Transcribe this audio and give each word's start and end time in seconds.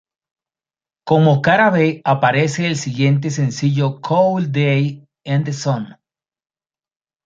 Como 1.03 1.43
cara 1.43 1.69
B 1.69 2.01
aparece 2.03 2.65
el 2.65 2.75
siguiente 2.75 3.29
sencillo 3.29 4.01
"Cold 4.01 4.51
Day 4.51 5.07
in 5.23 5.43
the 5.43 5.53
Sun". 5.53 5.95